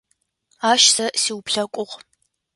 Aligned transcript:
Ащ 0.71 0.83
сэ 0.95 1.05
сиуплъэкӏугъ. 1.21 1.93